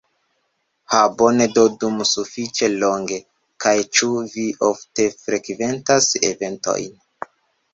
[0.93, 3.19] Ha bone do dum sufiĉe longe!
[3.67, 6.91] kaj ĉu vi ofte frekventas eventojn